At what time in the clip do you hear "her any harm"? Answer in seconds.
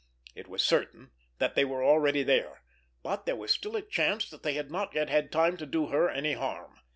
5.89-6.79